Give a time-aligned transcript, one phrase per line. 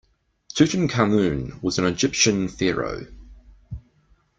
[0.55, 3.05] Tutankhamen was an Egyptian pharaoh.